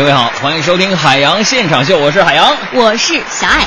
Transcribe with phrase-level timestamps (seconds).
[0.00, 3.66] 各位好，欢迎收听海洋现场秀，我是海洋，我是小爱。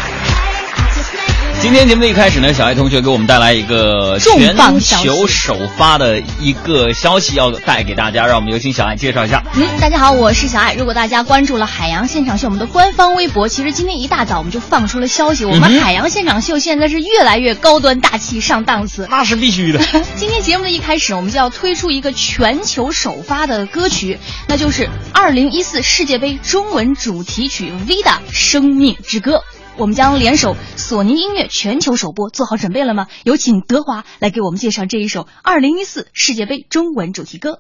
[1.64, 9.42] 今天节目的一开始呢，小爱同学给我们带来一个全球首发的一个消息，要带给大家，让我们有请小爱介绍一下。
[9.56, 10.74] 嗯，大家好，我是小爱。
[10.74, 19.80] 如果大家关注了海洋现场秀我们的官方微博，其实今天一大早我们就放出了消息，我们海洋现场秀现在是越来越高端大气上档次， 那是必须的。
[20.18, 24.20] 今天节目的一开始，我们就要推出一个全球首发的歌曲，
[24.50, 29.38] 那就是二零一四世界杯中文主题曲《Vida 生命之歌》。
[29.76, 33.08] 我们将联手索尼音乐全球首播，做好准备了吗？
[33.24, 37.60] 有请德华来给我们介绍这一首二零一四世界杯中文主题歌。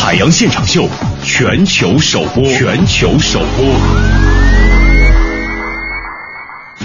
[0.00, 0.88] 海洋现场秀
[1.22, 4.37] 全球首播，全球首播。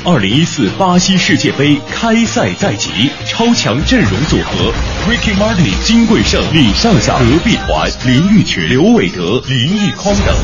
[0.05, 2.89] 二零一四巴西世界杯开赛在即，
[3.25, 4.73] 超强阵容组合
[5.07, 10.35] ：Ricky Martin、金贵晟、李尚夏、何必团、林玉群、刘伟德、林奕匡等。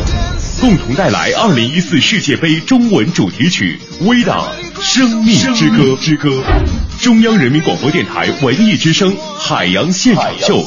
[0.61, 3.77] 共同带来二零一四世界杯中文主题曲
[4.07, 4.33] 《微的
[4.81, 6.41] 生命之歌》之歌，
[7.01, 10.65] 中央人民广播电台文艺之声海洋现场秀。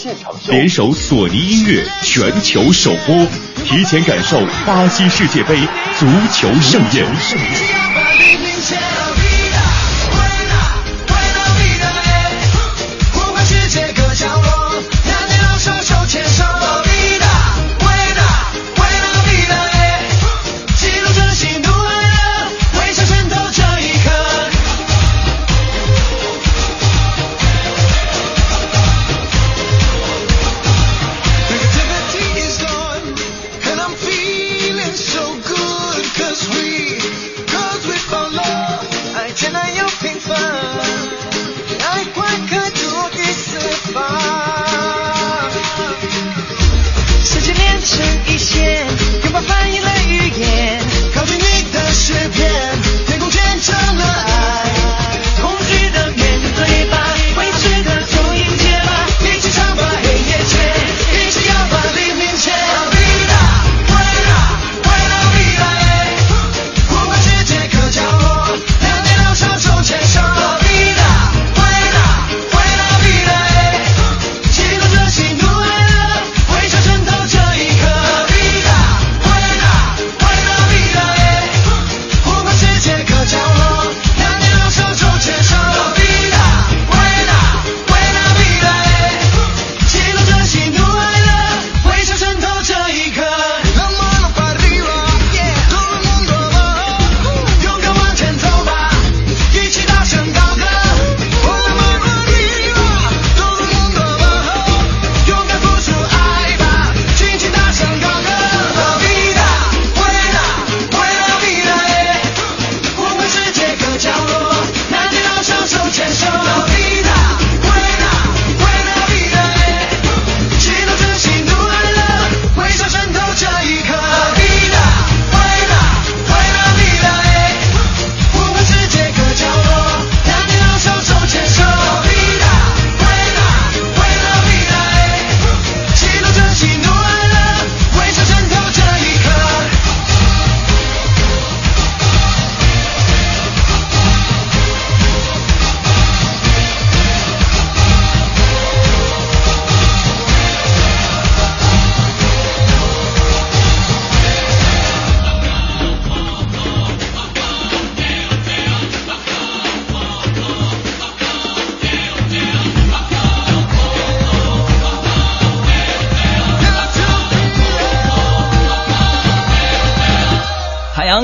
[0.49, 3.27] 联手索尼音乐全球首播，
[3.65, 5.57] 提前感受巴西世界杯
[5.99, 7.07] 足球盛宴。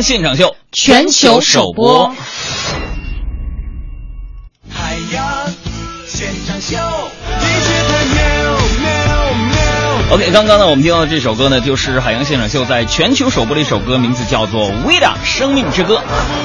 [0.03, 2.15] 现场秀全球首播。
[4.71, 5.51] 海洋
[6.07, 6.77] 现场秀
[10.11, 15.97] OK，刚刚呢，我们听到的这首歌呢，就是海洋现场秀在全球首播的一首歌，名字叫做《Vida 生命之歌》。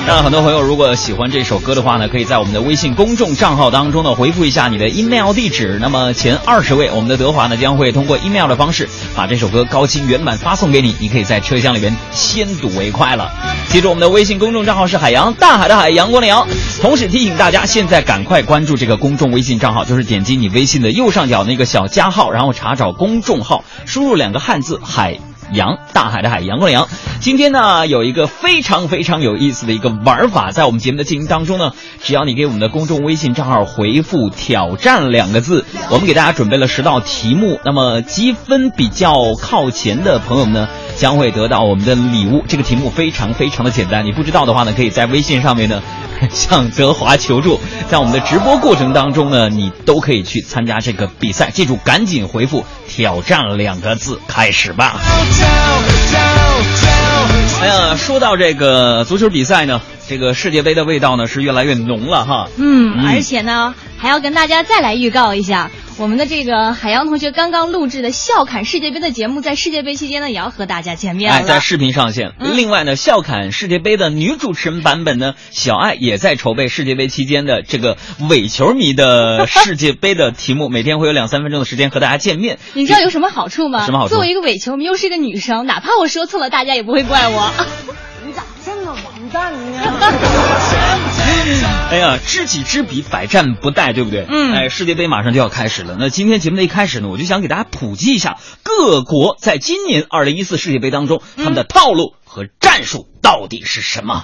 [0.07, 5.80] 那很多朋友如果喜欢这首歌的话呢，可以在我们的微信公众账号当中呢回复一下你的 email 地址。
[5.81, 13.29] 那么前二十位，我们的德华呢将会通过 email 的方式把这首歌高清原版发送给你，你可以在车厢里边先睹为快了。
[13.68, 16.47] 记住我们的微信公众账号是海洋大海的海阳光的阳。
[16.81, 23.63] 同时提醒大家，现在赶快关注这个公众微信账号，就是点击你微信的右上角那个小加号，然后查找公众号。
[23.86, 25.20] 输入两个汉字“海
[25.52, 26.88] 洋，大海的海，阳光的阳。
[27.20, 31.72] 今天呢，有一个非常非常有意思的一个玩法，在我们节目的进行当中呢，
[32.02, 37.60] 只要你给我们的公众微信账号回复“挑战”两个字，我们给大家准备了十道题目。
[37.64, 42.44] 那么积分比较靠前的朋友们呢，将会得到我们的礼物。
[42.48, 45.81] 这个题目非常非常的简单，你不知道的话呢，可以在微信上面呢
[46.31, 47.60] 向泽华求助。
[47.90, 51.50] 在我们的直播过程当中呢，你都可以去参加这个比赛。
[51.51, 55.00] 记住，赶紧回复“挑战”两个字，开始吧。
[57.62, 62.50] 哎呀，说到这个足球比赛呢，这个世界杯的味道呢是越来越浓了哈。
[62.57, 71.38] 嗯，而且呢，还要跟大家再来预告一下，我们的这个海洋同学刚刚录制的笑侃世界杯的节目，在世界杯期间呢也要和大家见面了。
[71.38, 72.33] 哎，在视频上线。
[72.39, 77.97] 另外呢，笑侃世界杯的女主持人版本呢，小爱也在筹备世界杯期间的这个
[78.29, 82.59] 伪球迷的世界杯的题目，每天会有两三分钟的时间和大家见面。
[82.73, 83.85] 你知道有什么好处吗？
[83.85, 84.15] 什么好处？
[84.15, 87.51] 作为一个伪球迷，又是一个女生，哪怕我说错了，大家也不会怪我。
[88.94, 89.81] 你咋这么完蛋呢？
[91.90, 94.25] 哎呀，知己知彼，百战不殆，对不对？
[94.30, 95.95] 嗯哎，世界杯马上就要开始了。
[96.00, 104.24] 那今天节目的一开始呢，我就想给大家普及一下各国在今年二零一四世界杯当中他们的套路和战术到底是什么。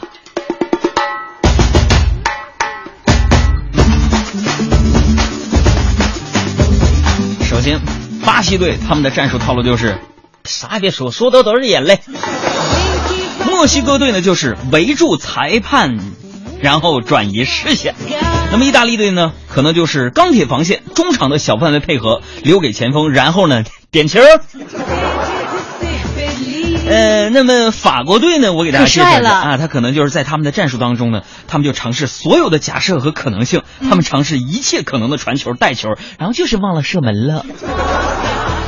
[7.44, 7.80] 首先，
[8.24, 9.98] 巴西队他们的战术套路就是
[10.46, 12.00] 啥也别说，说的都是眼泪。
[13.46, 15.98] 墨西哥队呢，就是围住裁判，
[16.62, 17.96] 然后转移视线。
[18.52, 24.20] 那么意大利队呢，可能就是钢铁防线，中场的小范围配合，留给前锋，然后呢点球。
[26.90, 37.46] 呃，那么法国队呢，我给大家介绍了一下啊，他可能就是在他们的战术当中呢，他们就尝试所有的假设和可能性，他们尝试一切可能的传球、带球，然后就是忘了射门了。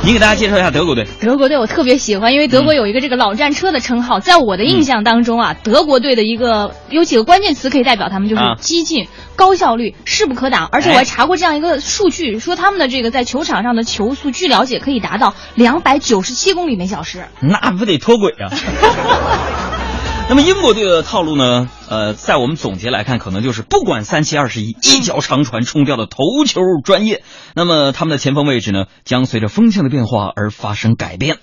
[0.04, 1.06] 你给大家介绍一下德国队。
[1.20, 10.68] 德国队我特别喜欢，因为德国有一个这个老战车的称号，在我的印象当中啊，德国队的一个有几个关键词可以代表他们，就是啊激进、高效率、势不可挡。
[10.72, 17.26] 而且我还查过这样一个数据，说他们的这个在球场上的球速，据了解可以达到两百九十七公里每小时。
[17.40, 18.50] 那不得脱轨啊！
[20.28, 21.68] 那么英国队的套路呢？
[21.90, 27.22] 呃，在我们总结来看，可能就是不管三七二十一，一脚长传冲掉的头球专业。
[27.54, 31.36] 那么他们的前锋位置呢，将随着风向的变化而发生改变。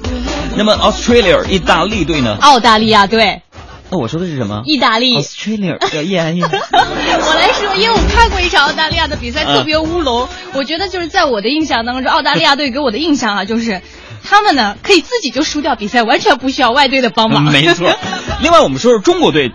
[0.55, 2.37] 那么 Australia 意大利队呢？
[2.41, 3.43] 澳大利亚队，
[3.91, 4.63] 那我说的是什么？
[4.65, 5.21] 意大利。
[5.21, 6.41] Australia 叫意大利。
[6.41, 10.27] 我来说，因为我看过一场澳大利亚的比赛，嗯特别乌龙。
[10.53, 13.81] 我觉得就是在我的印象当中，澳大利亚队给我的印象啊，就是
[14.29, 17.43] 他们呢可以自己就输掉比赛，完全不需要外队的帮忙。
[17.45, 17.97] 没错。
[18.43, 19.51] 另外，我们说说中国队，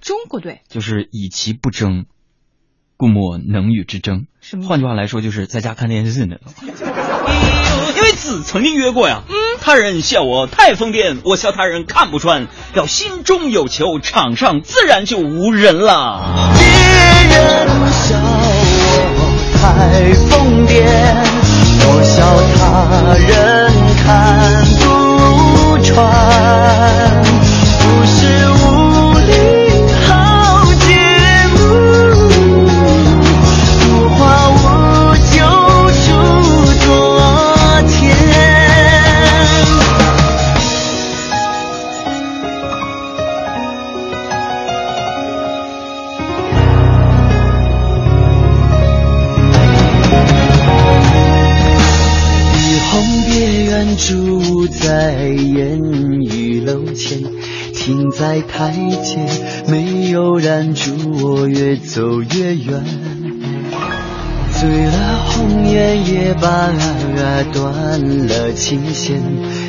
[0.00, 2.04] 中国队就是以其不争，
[2.96, 4.26] 故莫能与之争。
[4.40, 6.36] 什么换句话来说，就是在家看电视呢。
[7.96, 16.52] 因为子曾经约过呀，嗯，他人笑我太疯癫，我笑他人看不穿，要心中有球，场上自然就无人了。
[16.54, 16.64] 别
[17.36, 19.20] 人笑我
[19.56, 20.84] 太疯癫，
[21.88, 22.22] 我笑
[22.56, 23.72] 他人
[24.06, 25.96] 看不穿。
[27.80, 28.35] 不是
[58.18, 58.72] 在台
[59.04, 59.18] 阶，
[59.68, 60.90] 没有拦住
[61.22, 62.82] 我，越走越远。
[64.58, 66.72] 醉了红颜也罢，
[67.52, 69.20] 断了琴弦。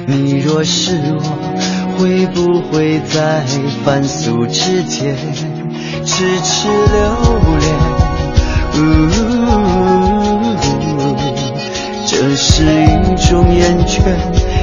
[0.06, 1.20] 你若是我，
[1.98, 3.44] 会不会在
[3.84, 5.18] 凡俗之间
[6.06, 7.04] 痴痴留
[7.60, 7.76] 恋？
[8.76, 8.80] 呜
[12.06, 14.00] 这是一种厌倦，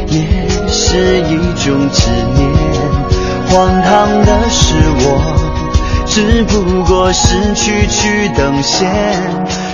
[0.08, 2.00] 也是一种执
[2.34, 3.03] 念。
[3.48, 8.90] 荒唐的是我，只不过是区区等闲。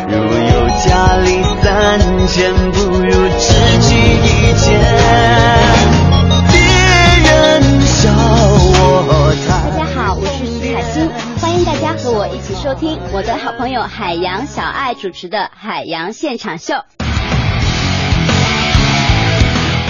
[0.09, 4.81] 如有家里三千，不如知己一见。
[6.53, 6.59] 别
[7.31, 9.35] 人笑我。
[9.49, 11.09] 大家好，我是徐海星，
[11.41, 16.75] 欢迎大家和我一起收听我的好朋友海洋小爱主持的《海洋现场秀》。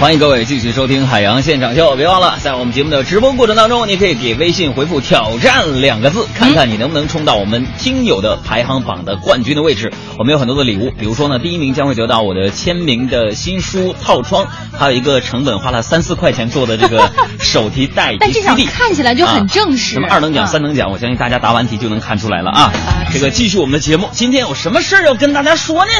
[0.01, 9.93] 欢迎各位继续收听海洋现场秀，别忘了在我们节目的直播过程当中，你可以给微信回复“挑战”两个字，看看你能不能冲到我们听友的排行榜的冠军的位置。
[10.17, 19.93] 我们有很多的礼物，比如说呢，第一名将会得到我的签名的新书套装，还有一个成本花了三四块钱做的这个 手提袋但这场看起来就很正式。
[19.93, 22.73] 什么二等奖、啊三等奖，我相信大家答完题就能看出来了啊。
[23.13, 25.91] 这个继续我们的节目，今天有什么事儿要跟大家说呢？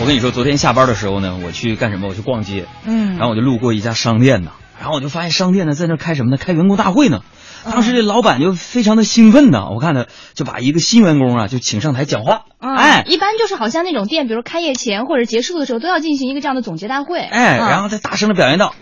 [0.00, 2.06] 我跟你说，昨天下班的时候呢，我去干什么？
[2.08, 6.36] 我去逛街，嗯然后我就路过一家商店呢，然后我就发现商店呢在那开什么呢？
[6.36, 7.22] 开员工大会呢。
[7.64, 17.18] 当时这老板就非常的兴奋呢，我看他就把一个新员工啊就请上台讲话，嗯哎一般就是好像那种店，比如开业前或者结束的时候，都要进行一个这样的总结大会。
[17.18, 18.76] 哎，嗯然后再大声的表扬道：“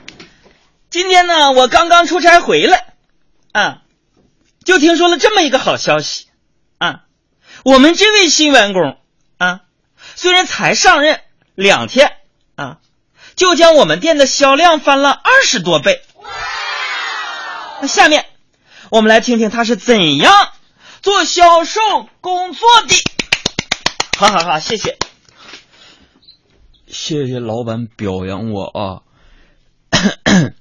[0.91, 2.85] 今天呢，我刚刚出差回来，
[3.53, 3.79] 啊，
[4.65, 6.27] 就听说了这么一个好消息，
[6.77, 7.05] 啊，
[7.65, 8.99] 我们这位新员工
[9.39, 9.61] 啊，
[10.17, 11.21] 虽然才上任
[11.55, 12.17] 两天
[12.57, 12.79] 啊，
[13.37, 16.03] 就将我们店的销量翻了二十多倍。
[17.81, 18.27] 那下面
[18.91, 20.49] 我们来听听他是怎样
[21.03, 21.81] 做销售
[22.21, 22.95] 工作的。
[24.19, 24.97] 好好好，谢谢。”
[26.89, 29.03] 谢谢老板表扬我啊！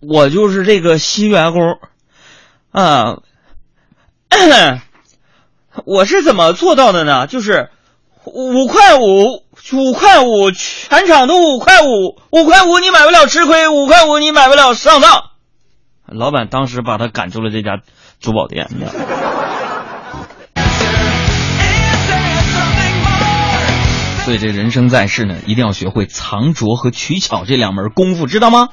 [0.00, 1.78] 我就是这个新员工
[2.72, 3.18] 啊，
[5.84, 7.26] 我是怎么做到的呢？
[7.26, 7.70] 就是
[8.32, 9.42] 五块五，
[9.72, 15.24] 五块五，全场都五块五，五块五你买不了吃亏，五块五你买不了上当。
[16.06, 17.80] 老板当时把他赶出了这家
[18.20, 18.68] 珠宝店。
[24.24, 28.68] 所以这人生在世呢，一定要学会藏拙和取巧这两门功夫，知道吗？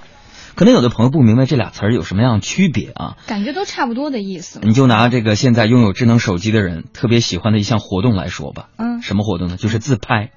[0.55, 3.17] 可能有的朋友不明白这俩词儿有什么样的区别啊？
[3.27, 4.61] 感觉都差不多的意思。
[4.63, 8.69] 你就拿这个现在拥有智能手机的人特别喜欢的一项活动来说吧。
[8.77, 9.57] 嗯什么活动呢？
[9.57, 10.31] 就是自拍。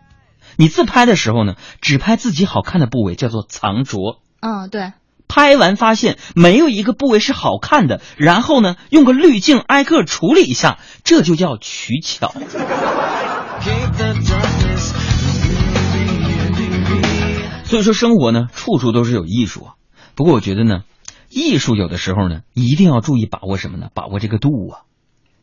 [0.56, 4.18] 你自拍的时候呢，只拍自己好看的部位，叫做藏拙。
[4.40, 4.92] 嗯，对，
[5.28, 12.34] 拍完发现没有一个部位是好看的，然后呢，用个滤镜挨个处理一下，这就叫取巧。
[17.64, 19.77] 所以说，生活呢，处处都是有艺术啊。
[20.18, 20.82] 不过我觉得呢，
[21.30, 23.88] 艺术有的时候呢，一定要注意把握什么呢？
[23.94, 24.82] 把握这个度啊。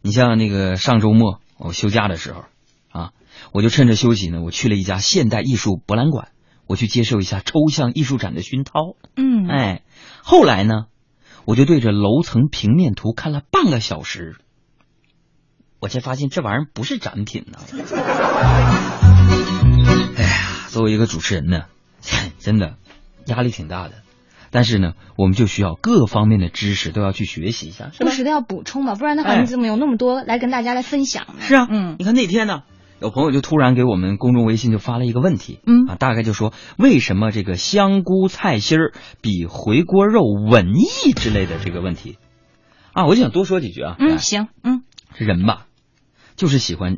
[0.02, 2.44] 你像那个上周末我休假的时候
[2.92, 3.14] 啊，
[3.54, 6.28] 我就趁着休息呢，我去了一家现代艺术博览馆，
[6.68, 8.98] 我去接受一下抽象艺术展的熏陶。
[9.16, 9.84] 嗯，哎，
[10.22, 10.88] 后来呢，
[11.46, 14.36] 我就对着楼层平面图看了半个小时，
[15.80, 17.60] 我才发现这玩意儿不是展品呢。
[20.18, 20.30] 哎呀，
[20.68, 21.64] 作为一个主持人呢，
[22.40, 22.76] 真的
[23.28, 24.04] 压力挺大的。
[24.52, 27.92] 但是呢，我们就需要各方面的知识都要去学习一下？
[28.00, 31.34] 不时的要补充嘛，不然的话哎你怎么有那么多来跟大家来分享呢？
[31.42, 32.64] 是啊，嗯你看那天呢，
[33.02, 42.18] 有朋友就突然给我们公众微信就发了一个问题，嗯啊，大概就说为什么这个香菇菜心儿比回锅肉文艺之类的这个问题，
[42.94, 44.84] 啊，我就想多说几句啊，来嗯，行，嗯
[45.18, 45.66] 这人吧，
[46.36, 46.98] 就是喜欢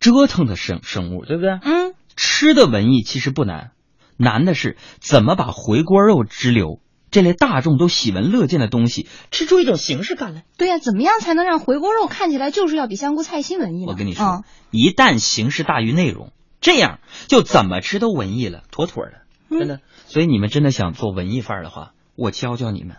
[0.00, 1.50] 折腾的生生物，对不对？
[1.62, 3.72] 嗯，吃的文艺其实不难，
[4.16, 6.80] 难的是怎么把回锅肉之流
[7.10, 10.44] 这类大众都喜闻乐见的东西吃出一种形式感来。
[10.58, 13.86] 对呀、怎么样才能让回锅肉看起来就是要比香菇菜心文艺呢？
[13.88, 19.12] 我跟你说，嗯一旦形式大于内容，这样就怎么吃都文艺了，妥妥的，
[19.50, 19.78] 嗯真的。
[20.06, 22.96] 所以你们真的想做文艺范儿的话，我教教你们。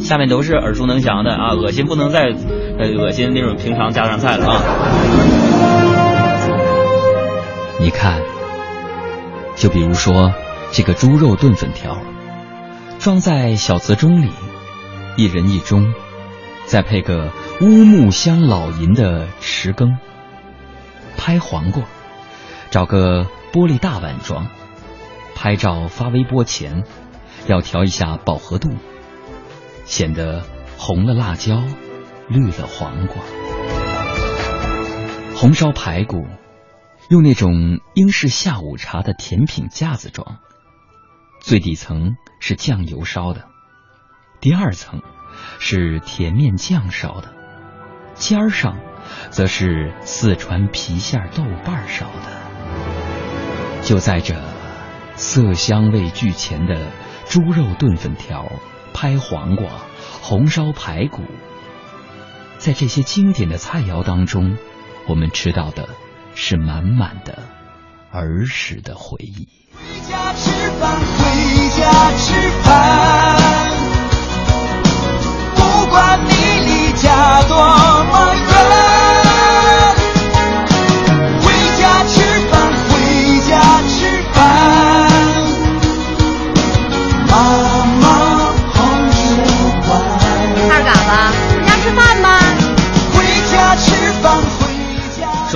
[0.00, 4.62] 下面都是耳熟能详的啊，恶心不能再呃恶心那种平常家常菜了啊。
[7.78, 8.20] 你看，
[9.60, 10.32] 就比如说
[10.72, 11.98] 这个猪肉炖粉条，
[12.98, 14.30] 装在小瓷盅里，
[15.18, 15.92] 一人一盅，
[16.64, 19.98] 再配个乌木香老银的匙羹，
[21.18, 21.82] 拍黄瓜，
[22.70, 24.46] 找个玻璃大碗装，
[25.34, 26.84] 拍照发微博前
[27.46, 28.70] 要调一下饱和度，
[29.84, 30.42] 显得
[30.78, 31.62] 红了辣椒，
[32.28, 33.16] 绿了黄瓜。
[35.36, 36.26] 红烧排骨，
[37.10, 40.38] 用那种英式下午茶的甜品架子装，
[41.40, 43.46] 最底层是酱油烧的，
[44.40, 45.02] 第二层
[45.58, 47.34] 是甜面酱烧的，
[48.14, 48.78] 尖儿上
[49.30, 53.82] 则是四川郫县豆瓣烧的。
[53.82, 54.40] 就在这
[55.16, 56.92] 色香味俱全的
[57.28, 58.46] 猪肉炖粉条、
[58.94, 59.68] 拍黄瓜、
[60.22, 61.24] 红烧排骨，
[62.58, 64.56] 在这些经典的菜肴当中，
[65.08, 65.88] 我们吃到的
[66.42, 67.38] 是满满的
[68.10, 69.46] 儿时的回忆。
[69.74, 72.32] 回家吃饭，回家吃
[72.62, 72.99] 饭，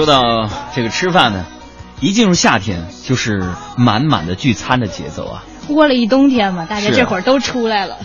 [0.07, 1.47] 到这个吃饭呢，
[2.01, 3.43] 一进入夏天就是
[3.77, 5.45] 满满的聚餐的节奏啊。
[5.69, 7.97] 过了一冬天嘛，大家这会儿都出来了。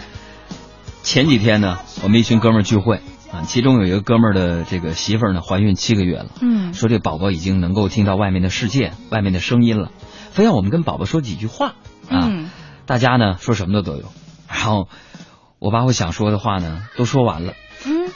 [1.04, 3.02] 前几天呢，我们一群哥们儿聚会
[3.32, 9.92] 啊，其中有一个哥们儿的这个媳妇儿呢怀孕七个月了，嗯说这宝宝已经能够听到外面的世界、外面的声音了，
[10.32, 11.76] 非要我们跟宝宝说几句话
[12.10, 12.28] 啊。
[12.28, 12.50] 嗯
[12.86, 14.12] 大家呢说什么的都有，
[14.48, 14.88] 然后
[15.60, 17.54] 我把我想说的话呢都说完了。
[17.86, 18.10] 嗯，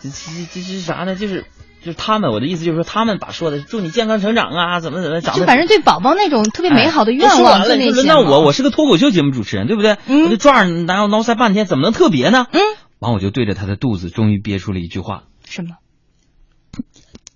[0.00, 1.16] 这这这是啥呢？
[1.16, 1.46] 就是
[1.84, 9.96] 就是他们，我的意思就是说，他们把说的祝你健康成长啊，怎么怎么长就反正对宝宝那种特别美好的愿望，那些嘛轮到我，我是个脱口秀节目主持人，对不对？
[10.06, 12.46] 嗯我就抓着挠挠挠腮半天，怎么能特别呢？
[12.52, 12.60] 嗯，
[12.98, 15.70] 完我就对着他的肚子，终于憋出了一句话什么？：“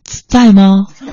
[0.04, 0.86] 在吗？”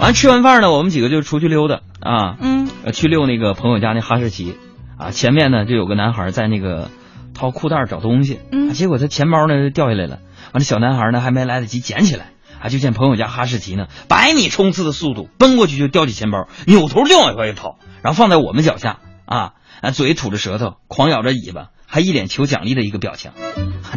[0.00, 4.56] 完吃完饭呢，我们几个就出去溜达啊，嗯呃，去溜那个朋友家那哈士奇
[4.96, 5.10] 啊。
[5.10, 6.88] 前面呢就有个男孩在那个
[7.34, 10.20] 掏裤袋找东西，嗯啊结果他钱包呢掉下来了，
[10.52, 12.30] 完了小男孩呢还没来得及捡起来。
[12.60, 12.70] 啊！
[12.70, 23.30] 就见朋友家哈士奇呢，百米冲刺的速度奔过去就叼起钱包，扭头就往外跑，然后放在我们脚下啊，啊，嘴吐着舌头，狂咬着尾巴，还一脸求奖励的一个表情。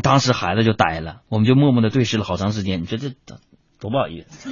[0.04, 2.84] 当时孩子就呆了，我们就默默的对视了好长时间。
[2.84, 3.40] 你说这多
[3.80, 4.52] 多不好意思。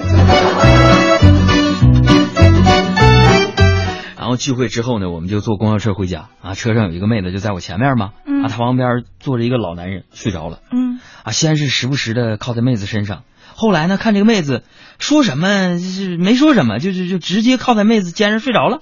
[4.29, 10.61] 后聚会之后呢，我们就坐公交车回家啊，车上有一个妹子就在我前面嘛，嗯啊，她旁边坐着一个老男人睡着了。
[10.71, 13.23] 嗯啊，先是时不时的靠在妹子身上，
[13.55, 14.63] 后来呢，看这个妹子
[14.99, 18.79] 说什么就是没说什么，就就就直接靠在妹子肩上睡着了。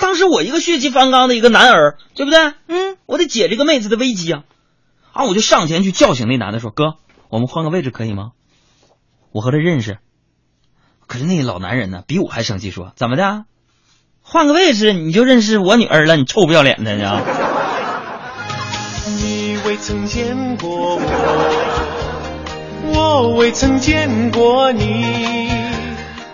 [0.00, 2.52] 当时我一个血气方刚的一个男儿，对不对？
[2.66, 4.42] 嗯，我得解这个妹子的危机啊！
[5.12, 6.96] 啊，我就上前去叫醒那男的，说：“哥，
[7.28, 8.32] 我们换个位置可以吗？
[9.30, 9.98] 我和他认识。”
[11.06, 13.44] 可是那老男人呢，比我还生气，说：“怎么的？
[14.26, 16.16] 换个位置你就认识我女儿了？
[16.16, 17.20] 你臭不要脸的呀！”
[19.22, 20.96] 你未曾见过
[22.86, 25.04] 我，我未曾见过你。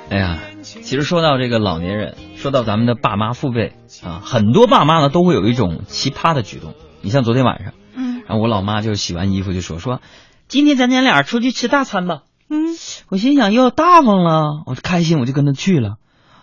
[0.09, 6.75] 哎呀，其实说到这个老年人，说到咱们的爸妈父辈啊，很多爸妈呢都会有一种奇葩的举动。
[7.03, 10.01] 你像昨天晚上，嗯然后我老妈就洗完衣服就说说，
[10.49, 12.23] 今天咱娘俩出去吃大餐吧。
[12.49, 12.77] 嗯
[13.09, 15.97] 我心想又大方了，我就开心，我就跟她去了。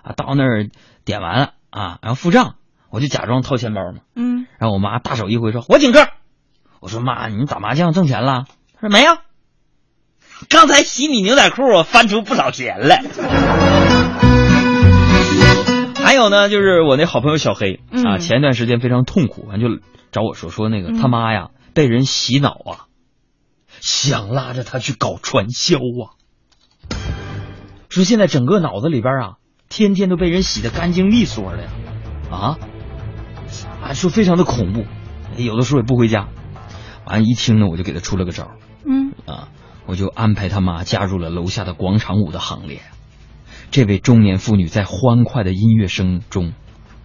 [0.04, 0.70] 啊，到那儿
[1.08, 2.56] 点完了啊，然后付账，
[2.90, 4.02] 我就假装掏钱包嘛。
[4.14, 6.06] 嗯然后我妈大手一挥说：“我请客。”
[6.82, 8.44] 我说：“妈，你打麻将挣钱了？”
[8.76, 9.18] 她说：“没有，
[10.50, 13.02] 刚才洗你牛仔裤，我翻出不少钱来。”
[16.04, 19.68] 还有呢，就是我那好朋友小黑啊，嗯前一段时间非常痛苦，完就
[20.12, 22.86] 找我说说那个嗯他妈呀被人洗脑啊，
[23.80, 26.20] 想拉着他去搞传销啊，
[27.90, 29.37] 说现在整个脑子里边啊，
[29.70, 31.70] 天天都被人洗得干净利索的呀，
[32.32, 32.58] 啊，
[33.84, 34.86] 啊说非常的恐怖，
[35.38, 36.28] 有的时候也不回家，
[37.06, 39.50] 完一听呢，我就给他出了个招儿嗯啊，
[39.86, 42.82] 我就安排他妈加入了楼下的广场舞的行列。
[43.70, 46.54] 这位中年妇女在欢快的音乐声中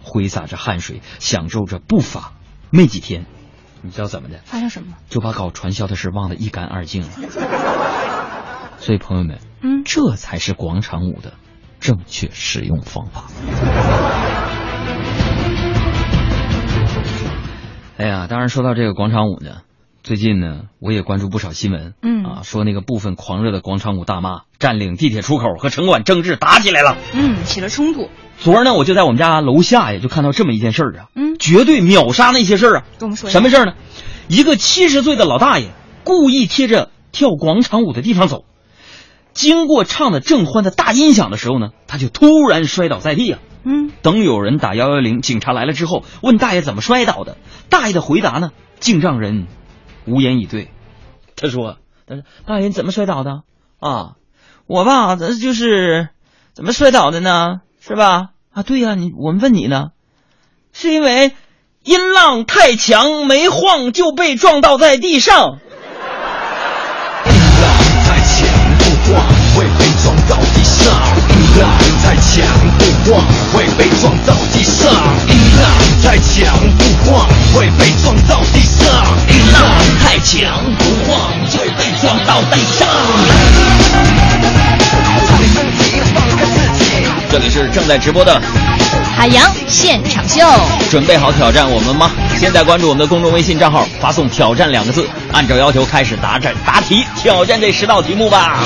[0.01, 2.31] 挥洒着汗水，享受着步伐。
[2.69, 3.25] 没几天，
[3.81, 4.39] 你知道怎么的？
[4.45, 4.93] 发生什么？
[5.09, 7.09] 就把搞传销的事忘得一干二净了。
[8.79, 11.33] 所以朋友们，嗯这才是广场舞的
[11.83, 13.25] 正确使用方法。
[17.97, 19.57] 哎呀，当然说到这个广场舞呢，
[20.01, 26.95] 最近呢，我也关注不少新闻，嗯啊，说那个部分狂热的广场舞大妈占领地铁出口和城管争执打起来了。
[27.13, 28.09] 嗯，起了冲突。
[28.39, 32.83] 昨儿呢，我就在我们家楼下呀，就看到这么一件事儿啊，嗯绝对秒杀那些事儿啊。
[32.97, 33.73] 跟我们说一下什么事儿呢？
[34.29, 35.67] 一个七十岁的老大爷
[36.05, 38.45] 故意贴着跳广场舞的地方走，
[39.33, 43.39] 经过唱的正欢的大音响的时候呢，他就突然摔倒在地啊。
[43.65, 47.37] 嗯等有人打幺幺零，警察来了之后，问大爷怎么摔倒的，
[47.69, 49.47] 大爷的回答呢，竟让人
[50.05, 50.69] 无言以对。
[51.35, 53.43] 他说：“他说大爷你怎么摔倒的
[53.79, 54.15] 啊？
[54.67, 56.09] 我吧，这就是
[56.53, 57.61] 怎么摔倒的呢？
[57.79, 58.31] 是吧？
[58.51, 59.91] 啊，对呀、你我们问你呢，
[60.73, 61.31] 是因为
[61.83, 65.59] 音浪太强，没晃就被撞倒在地上。
[72.23, 72.47] 强
[72.79, 74.89] 不晃，会被撞到地上。
[75.27, 75.69] 音浪
[76.01, 78.87] 太强不晃，会被撞到地上。
[79.27, 79.61] 音浪
[80.01, 82.87] 太强不晃，会被撞到地上。
[87.29, 88.41] 这里是正在直播的，
[89.15, 90.41] 海洋现场秀。
[90.89, 92.09] 准备好挑战我们吗？
[92.39, 98.57] 现在关注我们的公众微信账号，发送“挑战”两个字，按照要求开始答战答题，挑战这十道题目吧。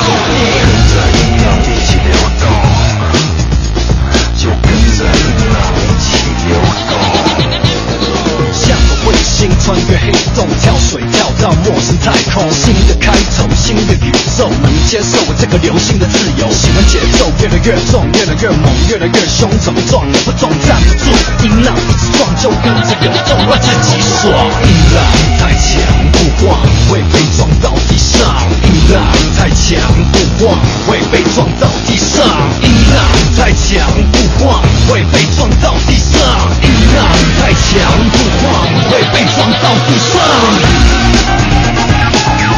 [9.38, 16.50] 星穿越黑洞，跳水跳到陌生太空，新的开头，心的宇宙，能接受我这个流星的自由。
[16.50, 21.14] 喜欢节奏越来越重，越来越猛，越来越凶，怎么撞也不撞站不住，
[21.46, 24.34] 音浪一直撞就跟着流动，让自己爽。
[24.66, 25.06] 音浪
[25.38, 26.58] 太强不晃，
[26.90, 28.18] 会被撞到地上。
[28.66, 29.06] 音浪
[29.38, 29.78] 太强
[30.10, 30.58] 不晃，
[30.90, 32.26] 会被撞到地上。
[32.66, 33.06] 音浪
[33.38, 36.18] 太强不晃，会被撞到地上。
[36.66, 37.06] 音浪
[37.38, 40.14] 太强不晃，会被撞到地上。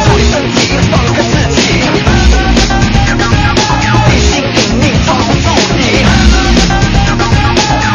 [0.04, 0.56] 做身体，
[0.90, 1.58] 放开自己，
[4.06, 4.44] 地心引
[4.80, 5.78] 力抓不住你。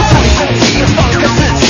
[0.09, 0.61] 做身体，
[0.95, 1.63] 放开自己，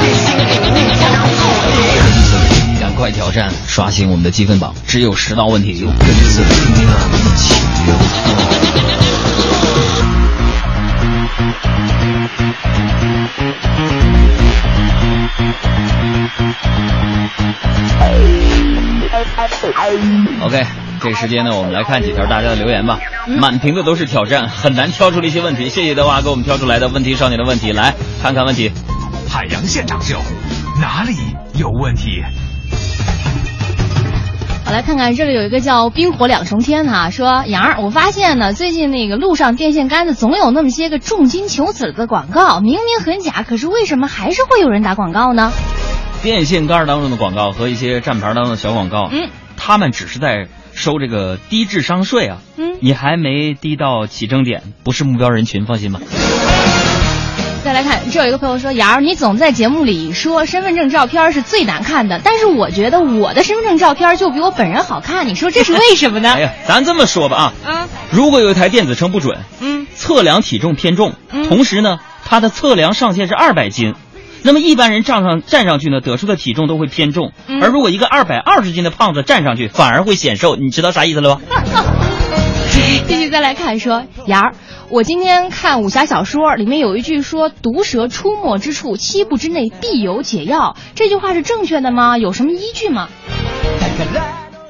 [0.00, 2.80] 地心引力抓不住你。
[2.80, 5.86] 赶快挑战，刷新我们的积分榜，只有十道问题。
[5.98, 6.42] 跟着
[6.80, 7.54] 音浪一起
[7.86, 8.04] 流动。
[20.42, 20.66] OK，
[21.00, 22.98] 这时间呢，我们来看几条大家的留言吧。
[23.26, 25.68] 满屏的都是挑战，很难挑出了一些问题。
[25.68, 28.70] 谢谢德华给我们挑出来的问题少年的问题，来看看问题。
[29.30, 30.20] 海洋现场秀，
[30.80, 31.14] 哪里
[31.54, 32.22] 有问题？
[34.66, 45.52] 我来看看，这里有一个叫冰火两重天哈、说杨儿，我发现呢，最近那个路上电线杆子总有那么些个重金求子的广告，明明很假，可是为什么还是会有人打广告呢？
[46.22, 56.00] 电线杆当中的广告和一些站牌当中的小广告，嗯，他们只是在收这个低智商税啊，嗯你还没低到起征点，不是目标人群，放心吧。
[57.64, 66.34] 再来看，这有一个朋友说，瑶儿，你总在节目里说身份证照片是最难看的，但是我觉得我的身份证照片就比我本人好看，你说这是为什么呢？
[66.34, 73.94] 哎呀，咱这么说吧啊，嗯，如果有一台电子秤不准，嗯，测量体重偏重，嗯同时呢，它的测量上限是二百斤，
[74.42, 81.40] 那么一般人站上站上去呢，得出的体重都会偏重，嗯而如果一个二百二十斤的胖子站上去，反而会显瘦，你知道啥意思了吧？
[83.06, 84.54] 继续再来看说，杨儿，
[84.90, 92.18] 我今天看武侠小说，里面有一句说“毒蛇出没之处，七步之内必有解药”，这句话是正确的吗？
[92.18, 93.08] 有什么依据吗？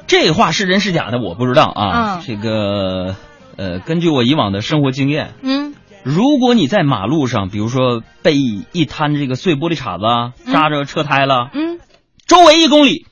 [0.07, 2.17] 这话是真是假的，我不知道啊。
[2.17, 3.15] 嗯这个，
[3.57, 11.79] 呃，根据我以往的生活经验，嗯如果你在马路上，比如说被一摊这个碎玻璃碴子扎着车胎了，嗯，
[12.27, 13.07] 周围一公里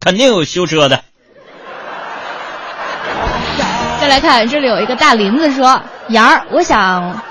[0.00, 1.04] 肯定有修车的。
[4.06, 7.22] 再来看，这里有一个大林子说：“杨儿，我想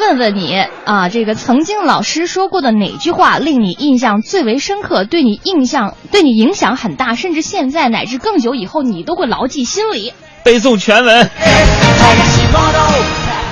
[0.00, 10.12] 问问你啊，这个曾经老师说过的哪句话令你印象最为深刻，对你印象对你影响很大，甚至现在乃至更久以后你都会牢记心里。
[10.42, 11.30] 背诵全文。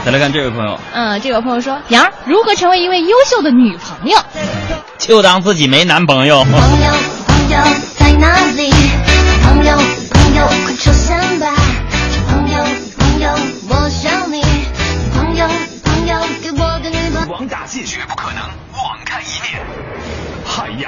[0.04, 4.18] 再来看这位朋友，”嗯，这位朋友说：“杨儿，如何成为一位优秀的女朋友？
[4.98, 6.42] 就当自己没男朋友。
[6.42, 6.92] 朋友，
[7.28, 7.58] 朋友
[7.94, 8.72] 在哪里？
[9.44, 9.76] 朋友，
[10.10, 11.05] 朋友快出现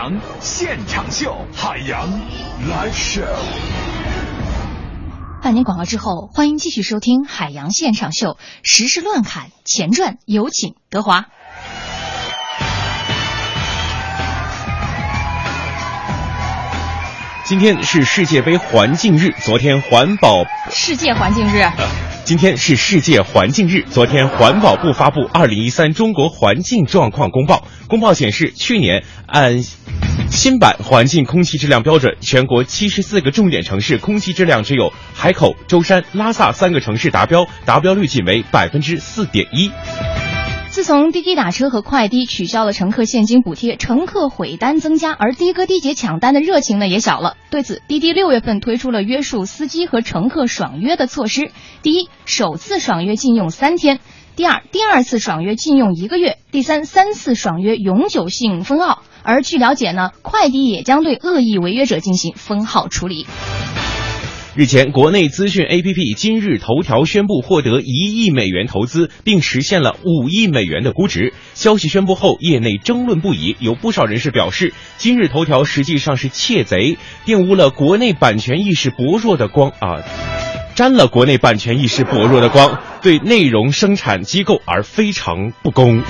[0.09, 2.09] 洋现场秀，海洋
[2.66, 3.25] live show。
[5.42, 8.29] 半年广告之后，欢迎继续收听《海洋现场秀》
[8.62, 11.27] 时事乱侃前传，有请德华。
[17.44, 21.64] 今天是世界杯环境日，昨天环保世界环境日，
[22.29, 23.87] 今天是世界环境日。
[23.88, 27.67] 昨天，环保部发布《二零一三中国环境状况公报》。
[27.88, 29.62] 公报显示，去年按
[30.31, 39.71] 新版环境空气质量标准，全国七十四个重点城市空气质量只有海口、舟山、拉萨三个城市达标，达标率仅为百分之四点一。
[40.79, 47.37] 自从滴滴打车和快滴取消了乘客现金补贴，乘客毁单增加，而的哥的姐抢单的热情呢也小了。
[47.51, 51.51] 对此，滴滴六月份推出了约束司机和乘客爽约的措施：
[51.83, 53.97] 第一，首次爽约禁用三天；
[54.37, 59.03] 第二，第二次爽约禁用一个月；第三，三次爽约永久性封号。
[59.25, 63.27] 而据了解呢，快滴也将对恶意违约者进行封号处理。
[64.59, 71.33] 日前，国内资讯 APP 今日头条宣布获得一亿美元投资，并实现了五亿美元的估值。
[71.55, 80.03] 消息宣布后，业内争论不已，有不少人士表示，今日头条实际上是窃贼，玷污了国内版权意识薄弱的光啊，
[80.75, 86.03] 沾了国内版权意识薄弱的光，对内容生产机构而非常不公。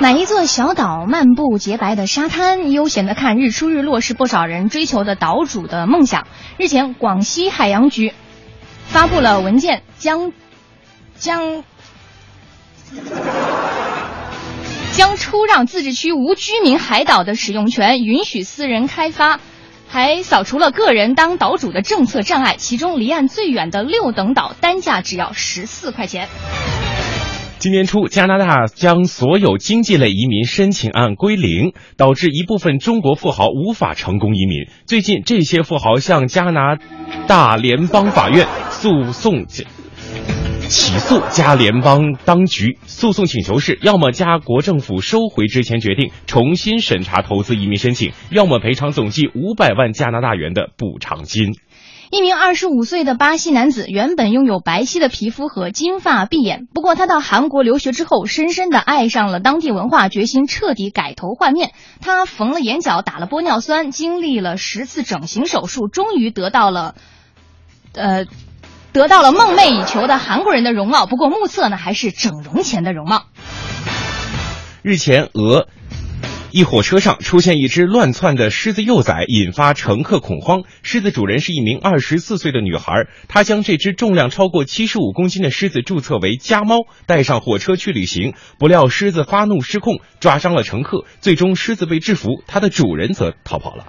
[0.00, 6.26] 买一座小岛，漫步洁白的沙滩，悠闲的看日出日落，是不少人追求的岛主的梦想。
[6.56, 8.14] 日前，广西海洋局
[8.86, 10.32] 发布了文件，将
[11.16, 11.62] 将
[14.92, 19.38] 将出让自治区无居民海岛的使用权，允许私人开发。
[19.86, 26.28] 还扫除了个人当岛主的政策障碍，其中离岸最远的六等岛单价只要十四块钱。
[27.60, 34.66] 今年初，加拿大将所有经济类移民申请案归零，导致一部分中国富豪无法成功移民。
[34.86, 36.78] 最近，这些富豪向加拿
[37.28, 39.44] 大联邦法院诉讼。
[39.46, 51.56] 起诉加联邦当局，诉讼请求是：要么加国政府收回之前决定，重新审查投资移民申请；要么赔偿总计五百万加拿大元的补偿金。
[52.10, 61.70] 一名二十五岁的巴西男子原本拥有白皙的皮肤和金发碧眼，不过他到韩国留学之后，深深的爱上了当地文化，决心彻底改头换面。
[62.00, 66.96] 他缝了眼角，打了玻尿酸，经历了十次整形手术，终于得到了，
[67.92, 68.26] 呃，
[68.92, 71.06] 得到了梦寐以求的韩国人的容貌。
[71.06, 73.26] 不过目测呢，还是整容前的容貌。
[74.82, 75.68] 日前，俄。
[76.52, 80.62] 一火车上出现一只乱窜的狮子幼崽，引发乘客恐慌。
[80.82, 88.34] 狮子主人是一名二十四岁的女孩，她将这只重量超过七十五公斤的狮子注册为家猫，带上火车去旅行。
[88.58, 93.86] 不料狮子发怒失控，抓伤了乘客，最终狮子被制服，它的主人则逃跑了。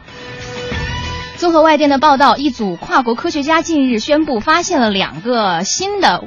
[1.37, 6.25] 综合外电的报道，一组跨国科学家近日宣布发现了两个新的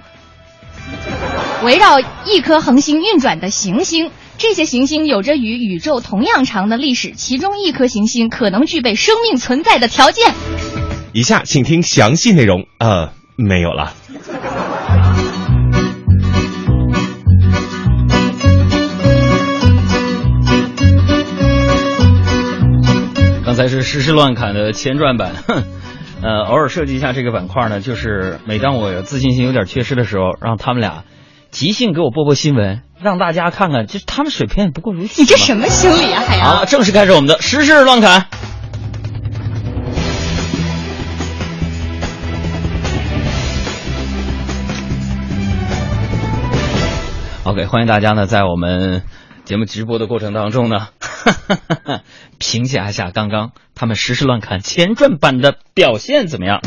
[1.62, 4.11] 围绕一颗恒星运转的行星。
[4.37, 10.35] 这些行星有着与宇宙同样长的历史，其中一颗行星可能具备生命存在的条件。
[11.12, 12.66] 以下请听详细内容。
[12.79, 13.94] 呃，没有了。
[23.47, 25.62] 刚才是实时乱侃的前传版， 哼，
[26.23, 31.05] 呃，偶尔设计一下这个板块呢，就是每当我有自信心有点缺失的时候，让他们俩
[31.51, 32.83] 即兴给我播播新闻。
[33.05, 35.21] 让大家看看，就是他们水平也不过如此。
[35.21, 36.57] 你这什么心理啊，海洋？
[36.57, 38.29] 好，正式开始我们的时事乱侃。
[47.45, 49.03] OK，欢迎大家呢，在我们
[49.45, 50.88] 节目直播的过程当中呢，
[52.40, 56.62] 评价一下刚刚他们时事乱侃前传版的表现怎么样？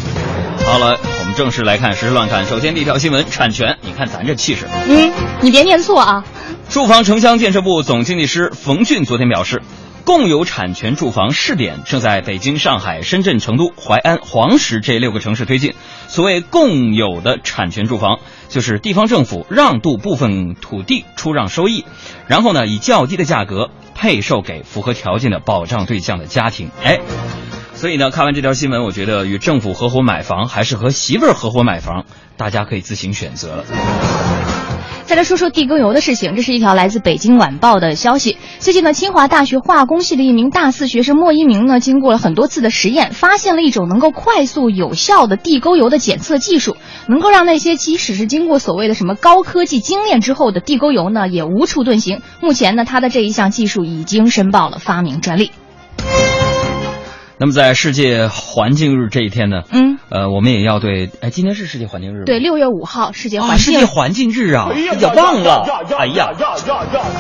[0.68, 2.46] 好了，我们正式来看时事乱侃。
[2.46, 3.78] 首先第一条新闻，产权。
[3.84, 4.68] 你看咱这气势。
[4.90, 6.26] 嗯，你别念错啊。
[6.70, 9.62] 住房城乡建设部总经济师冯俊昨天表示，
[10.04, 15.74] 共有产权住房试点正在北京、上海、深圳、成都、淮安、黄石这六个城市推进。
[16.10, 21.86] 所谓共有的产权住房，就是地方政府让渡部分土地出让收益，
[22.28, 26.70] 然后呢以较低的价格配售给符合条件的保障对象的家庭。
[26.84, 27.00] 哎。
[27.78, 33.66] 所以呢，看完这条新闻，我觉得与政府合伙买房还是和媳妇儿合伙买房，大家可以自行选择了。
[35.06, 38.38] 再来说说地沟油的事情，这是一条来自北京晚报的消息。
[38.58, 46.76] 最近呢，清华大学化工系的一名大四学生莫一鸣呢，经过了很多次的实验，发现了一种能够快速有效的地沟油的检测技术，
[47.08, 52.22] 能够让那些即使是经过所谓的什么高科技精炼之后的地沟油呢，也无处遁形。
[52.42, 55.52] 目前呢，他的这一项技术已经申报了发明专利。
[57.40, 62.24] 那么在世界环境日这一天呢，嗯，呃，我们也要对，哎，今天是世界环境日吗？
[62.26, 65.64] 对，六月五号世界环境，世界环境日啊，哎呀，忘了，
[66.00, 66.32] 哎呀，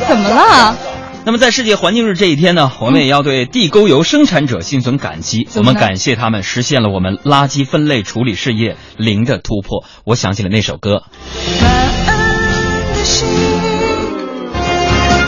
[0.08, 0.76] 怎么了？
[1.24, 9.84] 那么在世界环境日这一天呢，我们也要对地沟油生产者心存感激，我们感谢他们实现了我们垃圾分类处理事业零的突破。
[10.04, 11.04] 我想起了那首歌。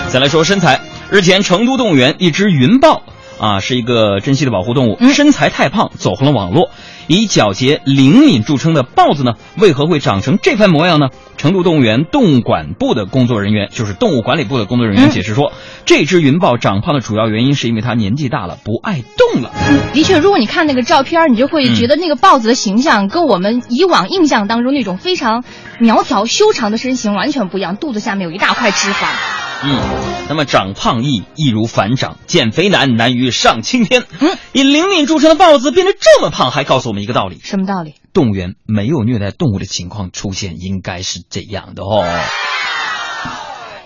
[0.07, 3.03] 再来说身材，日前成都动物园一只云豹。
[3.39, 6.69] 啊，是一个珍稀的保护动物，身材太胖，走红了网络。
[7.07, 11.07] 以皎洁灵敏著称的豹子呢，为何会长成这番模样呢？
[11.37, 15.51] 成都动物园动物管部的工作人员，就是动物管理部的工作人员解释说，
[15.85, 19.51] 这只云豹长胖的主要原因是因为它年纪大了，不爱动了。
[19.93, 25.43] 的确，如果你看那个照片，你就会觉得那个豹子的形象跟我们以往印象当中那种非常
[25.79, 29.48] 苗条修长的身形完全不一样，肚子下面有一大块脂肪。
[29.61, 34.05] 嗯，那么长胖易易如反掌，减肥难难于上青天。
[34.19, 37.95] 嗯，以灵敏著称的豹子变得这么胖，还告诉我们一个道理：什么道理？
[38.13, 42.05] 动物园没有虐待动物的情况出现，应该是这样的哦。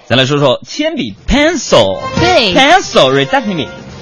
[0.05, 3.09] 再来说说铅笔 pencil，对，pencil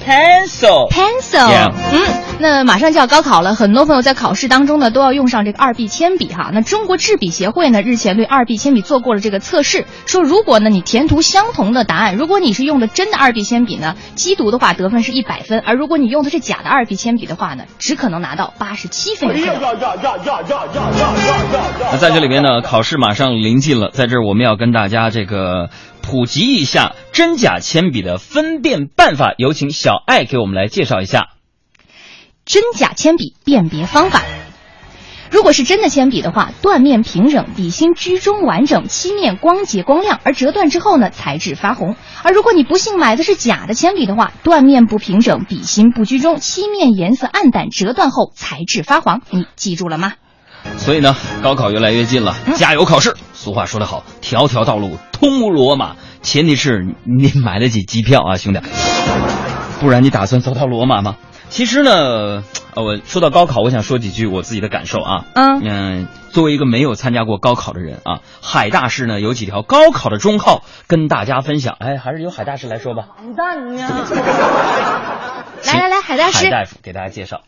[0.02, 0.42] reject me。
[0.42, 2.00] pencil，pencil，嗯，
[2.40, 6.50] 那马上就要高考了，很多朋友在考试当中呢都要用上这个二 B 铅笔哈。
[6.52, 19.30] 那中国制笔协会呢日前对二 B 铅笔做过了这个测试，说如果呢你填涂相同的答案，如果你是用的真的二 B 铅笔呢，机读的话得分是一百分，而如果你用的是假的二 B 铅笔的话呢，只可能拿到八十七分。
[21.90, 25.70] 那在这里边呢，考试马上临近了，在这儿我们要跟大家这个。
[26.02, 31.28] 普及一下真假铅笔的分辨办法，有请小爱给我们来介绍一下。
[32.44, 34.22] 真假铅笔辨别方法。
[35.30, 41.96] 如果是真的铅笔的话，断面平整，笔芯居中完整，漆面光洁光亮，而折断之后呢，材质发红。
[42.22, 49.22] 而如果你不幸买的是假的铅笔的话，断面不平整，笔芯不居中，漆面颜色暗淡，折断后材质发黄。
[49.30, 50.12] 你记住了吗？
[50.78, 53.14] 所以呢，高考越来越近了，加油考试！
[53.32, 58.60] 俗话说得好，条条道路通罗马，前提是你买得起机票啊，兄弟，
[59.80, 61.16] 不然你打算走到罗马吗？
[61.50, 62.44] 其实呢，
[62.74, 65.24] 呃，我说到高考，我想说几句我自己的感受啊。
[65.34, 71.76] 嗯嗯，作为一个没有参加过高考的人啊，海大师呢有几条高考的忠告跟大家分享。
[71.78, 73.08] 哎，还是由海大师来说吧。
[73.18, 73.90] 完蛋呀！
[75.66, 77.42] 来来来，海大师海，大夫给大家介绍。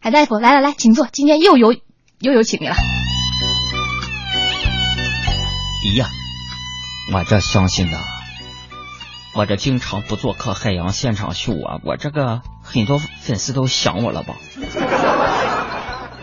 [0.00, 1.06] 海大夫，来来来，请坐。
[1.12, 1.74] 今天又有
[2.24, 2.74] 又有请你了。
[5.84, 6.08] 咦呀，
[7.12, 7.98] 我这相信呐，
[9.34, 14.36] 我这经常不做客海洋现场秀啊，我这个很多粉丝都想我了吧？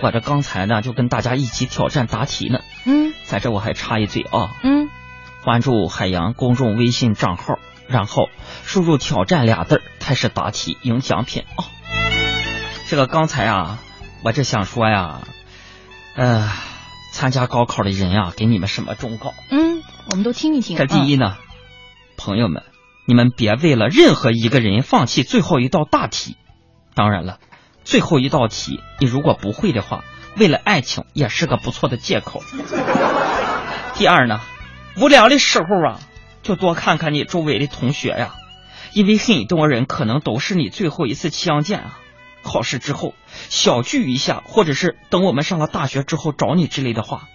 [0.01, 4.89] 我这刚才呢就跟大家一起挑战答题呢，嗯在这我还插一嘴啊，嗯，
[5.43, 8.29] 关注海洋公众微信账号，然后
[8.65, 11.69] 输入“挑战”俩字儿开始答题赢奖品啊。
[12.87, 13.77] 这个刚才啊，
[14.23, 15.21] 我这想说呀，
[16.15, 16.49] 呃，
[17.13, 19.33] 参加高考的人啊，给你们什么忠告？
[19.49, 20.77] 嗯，我们都听一听。
[20.77, 21.37] 这第一呢，
[22.17, 22.63] 朋友们，
[23.05, 26.35] 你们别为了任何一个人放弃最后一道大题。
[26.93, 27.39] 当然了，
[27.83, 30.03] 最后一道题你如果不会的话，
[30.37, 32.43] 为了爱情也是个不错的借口。
[33.95, 34.41] 第二呢，
[34.97, 35.99] 无聊的时候啊，
[36.43, 38.35] 就多看看你周围的同学呀，
[38.93, 41.97] 因为很多人可能都是你最后一次相见啊。
[42.43, 43.15] 考试之后
[43.49, 47.27] 小聚一下，或者是等我们上了大学之后找你之类的话，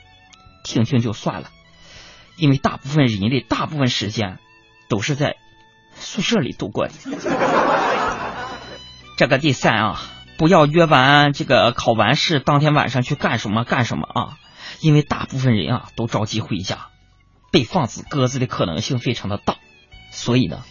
[0.65, 1.51] 听听就算了。
[2.37, 4.39] 因为大部分人的大部分时间
[4.91, 5.37] 都是在
[5.95, 6.93] 宿舍里度过的。
[9.17, 10.03] 这个第三啊，
[10.37, 14.37] 不要约完这个考完试当天晚上去干什么干什么啊，
[14.81, 16.89] 因为大部分人啊都着急回家，
[17.51, 19.57] 被放子鸽子的可能性非常的大，
[20.11, 20.63] 所以呢，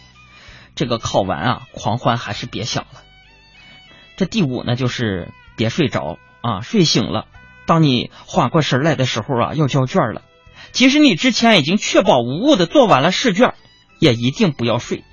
[0.76, 3.02] 这个考完啊狂欢还是别想了。
[4.16, 7.26] 这第五呢就是别睡着啊，睡醒了，
[7.66, 10.22] 当你缓过神来的时候啊，要交卷了。
[10.72, 13.54] 即使你之前已经确保无误的做完了试卷，
[13.98, 15.04] 也一定不要睡，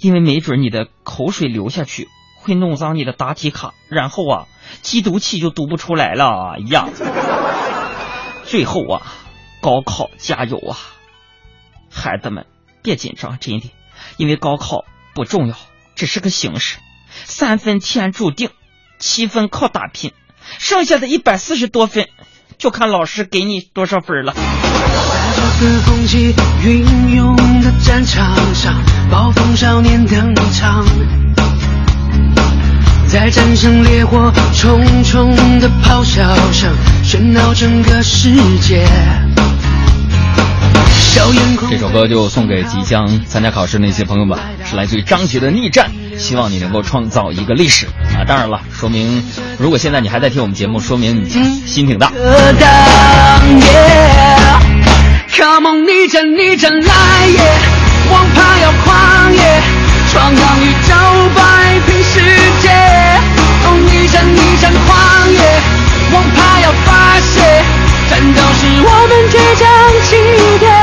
[0.00, 4.46] 因为没准你的口水流下去会弄脏你的答题卡，然后啊，
[4.82, 6.88] 机读器就读不出来了哎呀。
[8.44, 9.02] 最后啊，
[9.60, 10.76] 高考加油啊，
[11.90, 12.46] 孩子们
[12.82, 13.70] 别紧张，真的，
[14.16, 15.56] 因为高考不重要，
[15.94, 16.78] 只是个形式，
[17.24, 18.50] 三分天注定，
[18.98, 20.12] 七分靠打拼，
[20.58, 22.08] 剩下的一百四十多分，
[22.58, 24.34] 就看老师给你多少分了。
[25.60, 28.74] 这个风起云涌的战场上，
[29.10, 30.86] 暴风少年登场，
[33.06, 36.72] 在战胜烈火，重重的咆哮声
[37.04, 38.86] 喧闹整个世界。
[41.68, 48.24] 这首歌就送给即将参加考试那些朋友们，是来自于张杰的《逆战》，希望你能够创造一个历史啊！
[48.26, 49.22] 当然了，说明
[49.58, 51.28] 如果现在你还在听我们节目，说明你
[51.66, 52.12] 心挺大。
[55.32, 57.40] ！Come on，逆战逆战来耶！
[58.10, 59.62] 王牌要狂野，
[60.12, 60.94] 闯荡宇宙，
[61.34, 61.40] 摆
[61.86, 62.20] 平世
[62.60, 62.68] 界。
[63.64, 65.38] 哦，逆战逆战狂野，
[66.12, 67.64] 王牌要发泄，
[68.10, 69.62] 战斗是我们倔强
[70.08, 70.10] 起
[70.58, 70.79] 点。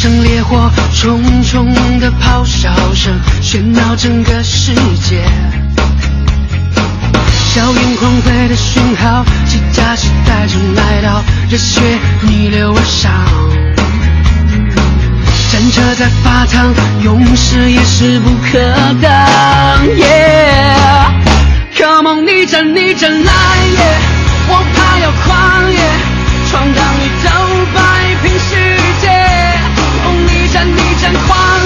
[0.00, 5.22] 在战胜烈火，重重的咆哮声喧闹整个世界。
[7.52, 11.82] 硝烟狂飞的讯号，机甲时代正来到，热血
[12.22, 13.12] 逆流而上。
[15.52, 18.58] 战车在发烫，勇士也势不可
[19.02, 19.10] 挡。
[21.76, 23.32] Come on，逆战逆战来
[23.76, 23.98] 也！
[24.48, 25.78] 王牌要狂野，
[26.50, 27.28] 闯荡宇宙，
[27.74, 27.80] 摆
[28.22, 28.59] 平世。
[31.18, 31.59] 花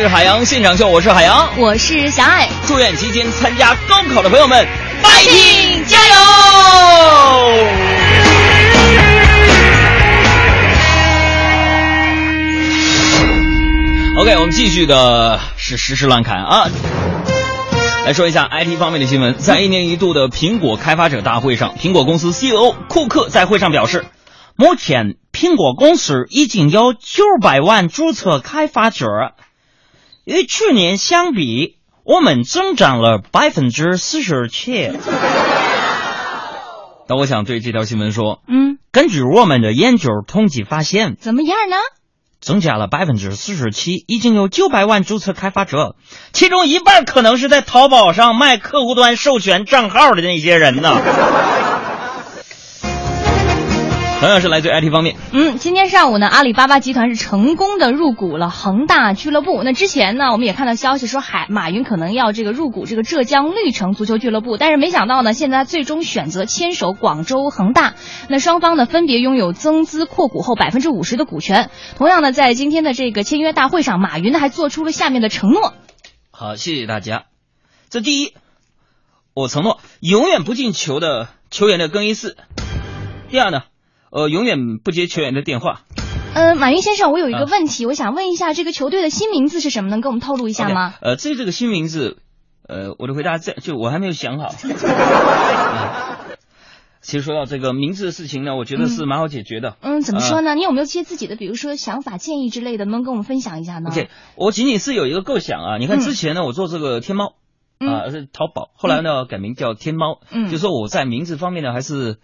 [0.00, 4.64] 是海洋现场秀，我是海洋，我是小爱，祝愿即将参加高考的朋友们
[5.02, 6.14] ，fighting 加油
[14.20, 16.68] ！OK，我们继续的是时事乱侃啊。
[18.06, 24.06] 来说一下 IT 方面的新闻，在一年一度的苹果开发者大会上，苹果公司 CEO 库克在会上表示，
[24.54, 29.08] 目前苹果公司已经有九百万注册开发者，
[30.28, 34.92] 与去年相比，我们增长了百分之四十七。
[37.08, 41.76] 那我想对这条新闻说，嗯，根据我们的研究统计发现，怎么样呢？
[42.42, 45.96] 增加了百分之四十七，已经有九百万注册开发者，
[46.34, 50.90] 其中一半可能是在淘宝上卖客户端授权账号的那些人呢。
[54.20, 59.62] 同样是来自 IT 方面，嗯，今天上午呢，阿里巴巴集团是成功的入股了恒大俱乐部。
[59.62, 67.94] 那之前呢，我们也看到消息说海马云可能要这个入股这个浙江绿城足球俱乐部，但是没想到呢，现在最终选择牵手广州恒大。
[68.28, 71.70] 那双方呢分别拥有增资扩股后百分之五十的股权。
[71.96, 75.74] 同样呢，在今天的这个签约大会上，马云呢还做出了下面的承诺。
[76.32, 77.26] 好，谢谢大家。
[77.88, 78.34] 这第一，
[79.32, 82.36] 我承诺永远不进球的球员的更衣室。
[83.30, 83.62] 第二呢，
[84.10, 85.82] 呃，永远不接球员的电话。
[86.34, 89.90] 呃，马云先生，我有一个啊问题，我想问一下，这个球队的新名字是什么？
[89.90, 92.18] 能给我们透露一下吗呃，至于这个新名字，
[92.68, 94.48] 呃，我的回答在就我还没有想好。
[94.54, 96.16] 啊
[97.00, 99.76] 其实说到这个名字的事情呢，我觉得是蛮好解决的。
[99.80, 100.54] 嗯，怎么说啊呢？
[100.54, 105.78] 你有没有一些自己的，比如说想法、建议之类的，能跟我们分享一下呢 OK，我仅仅是有一个构想啊。
[105.78, 107.34] 你看嗯之前呢，我做这个天猫
[107.80, 112.18] 嗯啊，是淘宝，后来呢改名叫天猫，嗯就说我在名字方面呢还是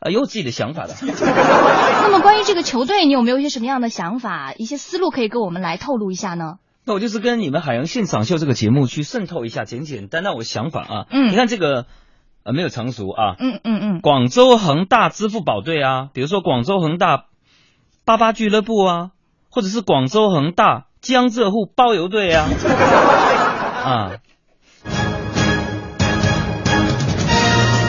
[0.00, 0.94] 呃有自己的想法的。
[1.04, 6.58] 那么关于这个球队，你有没有一些什么样的想法、一些思路可以跟我们来透露一下呢？
[6.84, 11.06] 那我就是跟你们海洋现场秀这个节目去渗透一下简简单单我想法啊。
[11.10, 11.86] 嗯你看这个
[12.44, 13.34] 呃没有成熟啊。
[13.40, 17.24] 嗯嗯嗯，广州恒大支付宝队啊，比如说广州恒大
[18.04, 19.10] 八八俱乐部啊，
[19.50, 22.46] 或者是广州恒大江浙沪包邮队啊，
[23.84, 24.12] 啊。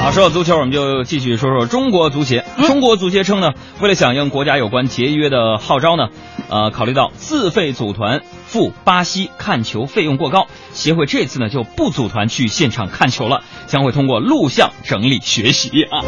[0.07, 2.45] 好，说到足球，我们就继续说说中国足协。
[2.65, 3.51] 中国足协称呢，
[3.81, 6.07] 为了响应国家有关节约的号召呢，
[6.49, 15.99] 呃，考虑到自费组团赴巴西看球费用过高，协会这次呢就不组团去现场看球了，将会通过录像整理学习啊。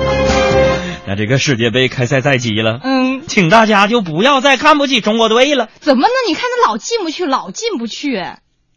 [1.06, 5.68] 那这个世界杯开赛在即了，嗯，请大家就不要再看不起中国队了。
[5.82, 6.14] 怎么呢？
[6.30, 8.24] 你看他老进不去，老进不去。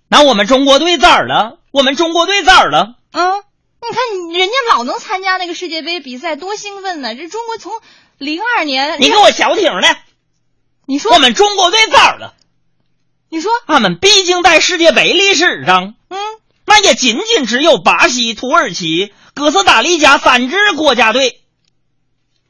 [0.09, 1.59] 那我们中国队咋儿了？
[1.71, 2.95] 我们中国队咋儿了？
[3.13, 3.23] 嗯，
[3.83, 7.17] 你看人家老能参加那个世界杯比赛，多兴奋呢！
[7.17, 7.73] 这中国从
[8.17, 9.97] 零二年，你给我小挺的！
[10.87, 12.35] 你说我们中国队咋儿了？
[13.29, 16.19] 你说，俺们毕竟在世界杯历史上，嗯，
[16.65, 21.41] 那也仅仅只有巴西、土耳其、哥斯达黎加三支国家队，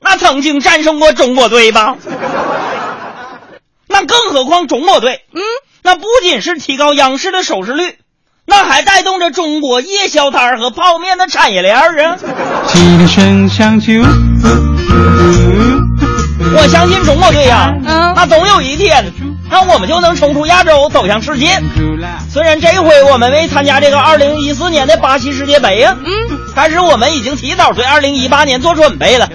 [0.01, 1.97] 那曾经战胜过中国队吧？
[3.89, 5.41] 那更何况中国队，嗯，
[5.83, 7.97] 那不仅是提高央视的收视率，
[8.45, 12.19] 那还带动着中国夜宵摊儿和泡面的产业链儿啊！
[16.55, 19.13] 我相信中国队呀、嗯那总有一天，
[19.51, 21.49] 那我们就能冲出亚洲，走向世界。
[22.31, 29.29] 虽然这回我们没参加这个二零一四年的巴西世界杯呀、嗯，但是我们已经提早对二零一八年做准备了。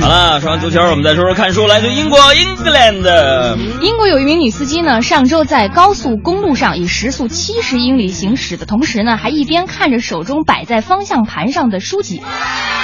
[0.00, 1.66] 好了，说完足球，我们再说说看书。
[1.66, 12.22] 来自英国 England，英国有一名女司机呢，上周在高速公路上以时速七十英里行驶的同时呢，还一边看着手中摆在方向盘上的书籍。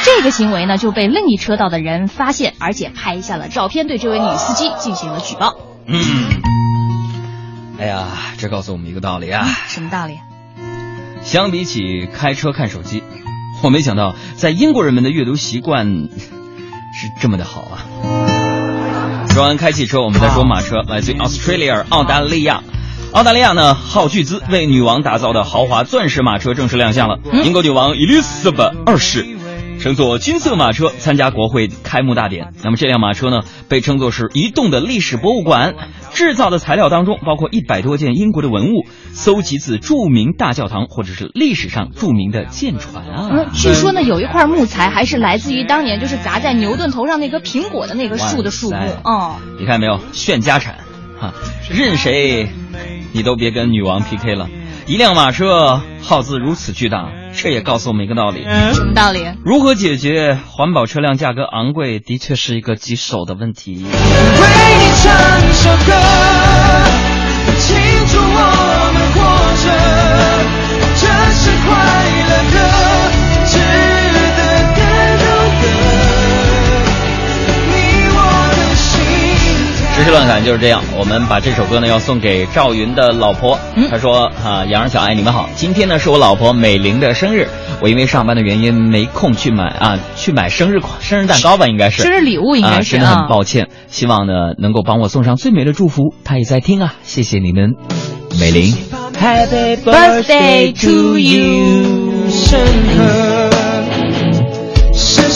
[0.04, 5.54] 这个行为呢，就被另一车道的人发现，而且拍下了照片，对这位女司机进行了举报。
[5.86, 6.00] 嗯，
[7.78, 8.06] 哎呀，
[8.38, 10.18] 这告诉我们一个道理啊，什么道理？
[11.22, 13.04] 相比起开车看手机，
[13.62, 17.86] 我没想到在英国人们的阅读习惯是这么的好啊。
[19.30, 22.62] 说完开汽车，我们再说马车，来自于 Australia 澳大利亚。
[23.12, 27.18] 澳大利亚呢，耗巨资为女王打造的豪华钻石马车正式亮相了。
[27.44, 29.26] 英国女王 Elizabeth 二世
[29.80, 32.52] 乘坐金色马车参加国会开幕大典。
[32.62, 35.74] 那么这辆马车呢，被称作是移动的历史博物馆。
[36.12, 43.30] 制造的材料当中包括一百多件英国的文物，搜集自著名大教堂或者是历史上著名的舰船啊。
[43.32, 48.76] 嗯，据说呢，有一块木材还是来自于当年就是砸在牛顿头上那棵苹果的那棵树的树木。
[49.04, 50.80] 哦，你看没有，炫家产，
[51.18, 51.32] 哈，
[51.70, 52.50] 任谁
[53.12, 54.50] 你都别跟女王 PK 了。
[54.86, 58.44] 一辆马车耗资如此巨大，这也告诉我们一个道理。
[58.74, 59.24] 什么道理？
[59.44, 63.72] 如何解决环保车辆价格昂贵，的确是一个棘手的问题。
[63.72, 65.12] 为你唱
[65.48, 65.92] 一首歌，
[80.02, 83.56] 时事乱侃就是这样，我们把这首歌呢要送给赵云的老婆。
[83.76, 87.46] 嗯他说啊，杨儿小爱你们好，今天呢是我老婆美玲的生日，
[87.80, 96.12] 我因为上班的原因没空去买啊，去买生日款生日蛋糕吧，应该是生日礼物应该是啊，真的啊很抱歉，希望呢能够帮我送上最美的祝福。
[96.24, 97.74] 她也在听啊，谢谢你们，
[98.40, 98.74] 美玲。
[99.20, 102.28] Happy Birthday to you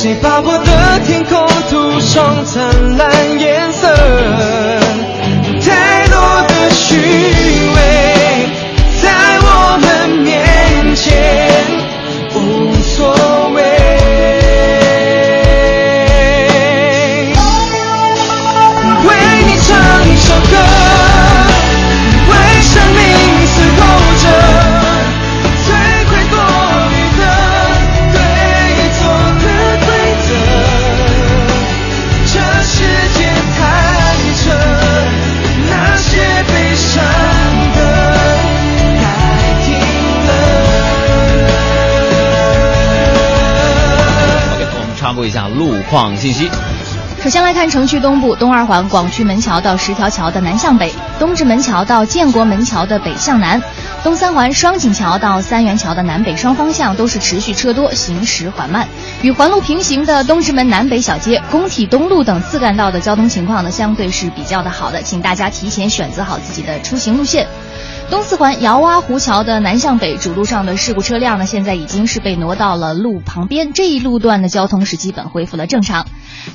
[0.07, 3.89] 你把我的天空涂上灿烂颜色？
[5.61, 7.66] 太多的虚
[45.97, 46.51] 况信息。
[47.23, 53.61] 首先来看城区东部东二环广渠门桥到十条桥的南向北，东直门桥到建国门桥的北向南，
[54.05, 58.87] 东三环双井桥到三元桥的南北双方向都是持续车多，行驶缓慢。
[59.23, 67.47] 与环路平行的东直门南北小街、工体东路等次干道的交通情况呢，相对是比较的好的，请大家提前选择好自己的出行路线。
[68.09, 76.07] 东四环姚洼湖桥的南向北主路上的事故车辆呢，现在已经是被挪到了路旁边，这一路段的交通是基本恢复了正常。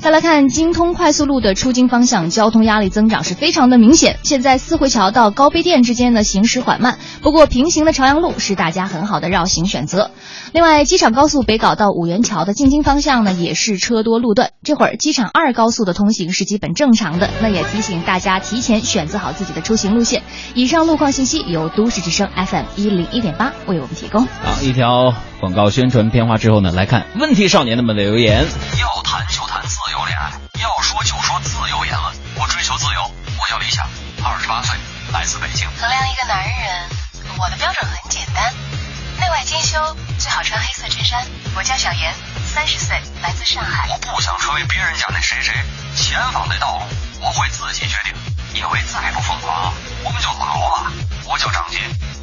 [0.02, 4.18] 再来看京通快速路的出京方向，交通压力增长是非常的明显。
[4.24, 10.10] 现在四惠桥到高碑店之间的行驶缓慢，不过平行的朝阳路是大家很好的绕行选择。
[10.52, 14.50] 另外，机场高速北港到五元桥的进京方向呢，也是车多路段。
[14.64, 20.24] 这会儿机场二高速的通行是基本正常的，那也提醒大家提前选择好自己的出行路线。
[20.56, 24.26] 以上路况信息由都市之声 FM 一零一点八为我们提供。
[24.26, 28.46] 好，一条广告宣传片花之后呢，来看问题少年们的留言。
[28.78, 30.30] 要谈就谈自由恋爱，
[30.62, 32.14] 要说就说自由言论。
[32.38, 33.02] 我追求自由，
[33.34, 33.84] 我叫李想，
[34.22, 34.78] 二十八岁，
[35.12, 35.66] 来自北京。
[35.80, 36.86] 衡量一个男人，
[37.36, 38.54] 我的标准很简单：
[39.18, 39.82] 内外兼修，
[40.16, 41.26] 最好穿黑色衬衫。
[41.56, 42.14] 我叫小严，
[42.46, 43.88] 三十岁，来自上海。
[43.90, 45.52] 我不想成为别人家那谁谁，
[45.96, 46.84] 前方的道路
[47.20, 48.14] 我会自己决定，
[48.54, 49.74] 因为再不疯狂，
[50.04, 50.92] 我们就老了。
[51.26, 51.78] 我叫张杰，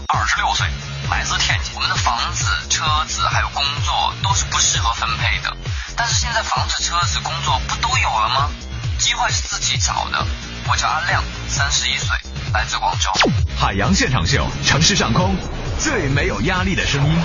[0.08, 0.66] 二十六岁，
[1.10, 1.74] 来自天津。
[1.76, 5.56] 我们的房子、车子还有工作都是不适合分配的，
[5.96, 8.50] 但是现在房子、车子、工作不都有了吗？
[8.98, 10.26] 机会是自己找的。
[10.68, 12.10] 我叫阿亮，三十一岁，
[12.54, 13.10] 来自广州。
[13.58, 15.36] 海洋现场秀，城市上空
[15.80, 17.22] 最没有压力的声音。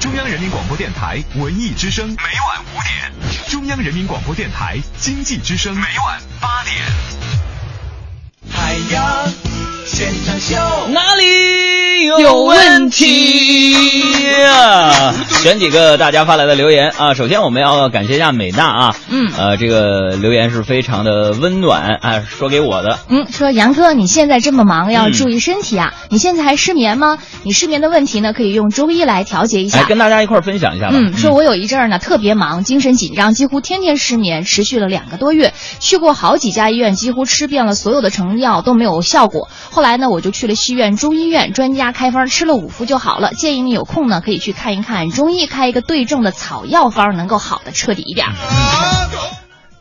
[0.00, 3.12] 中央人民广播电台文艺之声，每晚五点。
[3.48, 6.76] 中央人民广播电台经济之声，每晚八点。
[8.50, 9.32] 海洋
[9.84, 10.56] 现场秀，
[10.92, 15.12] 哪里有问题呀？
[15.42, 17.14] 选几个大家发来的留言啊。
[17.14, 23.00] 首先我们要感谢一下美娜啊，嗯呃，这个留言是非常的温暖啊，说给我的。
[23.08, 25.92] 嗯，说杨哥，你现在这么忙，要注意身体啊！
[26.10, 27.18] 你现在还失眠吗？
[27.42, 29.84] 你失眠的问题呢，可以用中医来调节一哎，下。
[29.84, 30.94] 跟大家一块儿分享一下吧。
[30.94, 39.48] 嗯，说我有一阵儿呢特别忙，精神紧张，几乎天天失眠，持续了两个多月，去过好几家医院，几乎吃遍了所有的成药都没有效果。
[39.72, 43.32] 后来呢，我就去了西苑中医院，专家开方吃了五服就好了。
[43.32, 48.34] 建议你有空呢可以去看一看中医，开一个对症的草药方，能够好的彻底一点儿。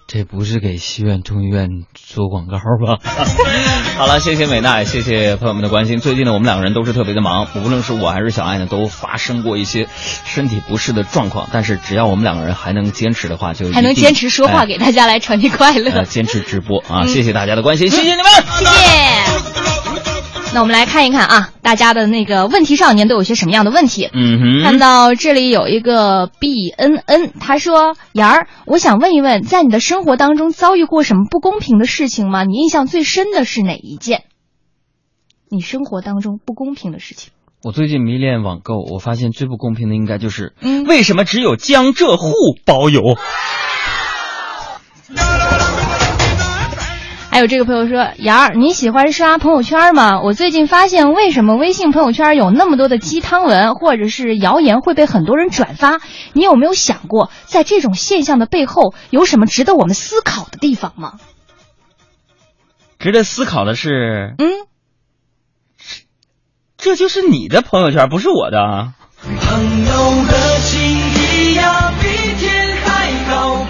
[0.08, 3.00] 这不是给西苑中医院做广告吧？
[3.98, 6.00] 好了，谢谢美娜，也谢谢朋友们的关心。
[6.00, 9.88] 最近呢，我们两个人都是特别的忙，无论是我还是小爱呢，都发生过一些
[10.26, 11.48] 身体不适的状况。
[11.54, 15.92] 但是只要我们两个人还能坚持的话，就还能坚持说话，给大家来传递快乐。
[15.92, 17.08] 呃，坚持直播啊！
[17.08, 18.26] 谢谢大家的关心，谢谢你们，
[18.60, 19.81] 谢谢。
[20.54, 24.10] 那我们来看一看啊，大家的那个问题少年都有些什么样的问题？
[24.14, 32.44] 嗯哼，看到这里有一个 B N N，他说：“妍儿，我想问一问，在你的生活当中遭遇过什么不公平的事情吗？
[32.44, 34.24] 你印象最深的是哪一件？
[35.50, 37.32] 你生活当中不公平的事情？”
[37.64, 42.34] 我最近迷恋网购，我发现最不公平的应该就是，嗯，为什么只有江浙沪
[42.66, 43.02] 包邮？
[47.32, 50.22] 还有这个朋友说：“妍儿，你喜欢刷朋友圈吗？
[50.22, 56.02] 我最近发现，为什么微信朋友圈有那么多的鸡汤文或者是谣言会被很多人转发？
[56.34, 61.14] 你有没有想过，在这种现象的背后，有什么值得我们思考的地方吗？”
[63.00, 64.50] 值得思考的是，嗯，
[66.78, 68.94] 这就是你的朋友圈，不是我的啊。
[69.24, 72.08] 朋友的情谊呀，比
[72.38, 73.66] 天还高。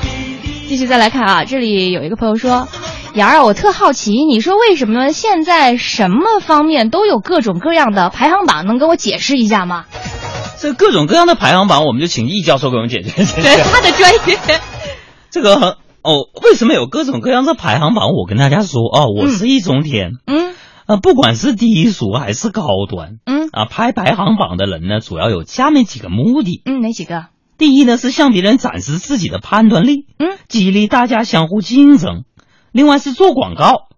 [0.68, 2.68] 继续再来看啊，这里有一个朋友说。
[3.14, 8.66] 妍儿，我特好奇，你说为什么现在什么方面都有各种各样的排行榜？
[8.66, 9.84] 能跟我解释一下吗？
[10.60, 13.42] 这各种各样的排行榜，我们就请易教授给我们解决解决。
[13.42, 14.62] 对他的专业。
[15.30, 18.12] 这个哦，为什么有各种各样的排行榜？
[18.12, 20.12] 我跟大家说哦，我是易中天。
[20.26, 20.54] 嗯。
[20.86, 26.62] 啊，不管是低俗还是高端，嗯啊，拍排行榜的人呢，主要有下面几个目的。
[26.66, 27.26] 嗯，哪几个？
[27.58, 32.24] 第一呢，是向别人展示自己的判断力，嗯，激励大家相互竞争。
[32.72, 33.90] 另外是做广告，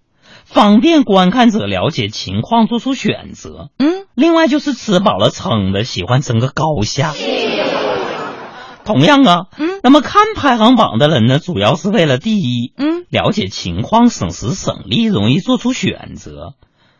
[0.45, 3.69] 方便观看者了解情况，做出选择。
[3.77, 7.13] 嗯，另外就是吃饱了撑的，喜欢争个高下。
[8.83, 16.55] 同样啊，嗯，那么看排行榜的人呢，主要是为了第一，嗯，了解情况，省时省力，容易做出选择。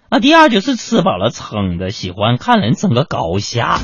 [0.09, 3.80] 啊，第二就是吃饱了撑的，喜欢看人争个高下。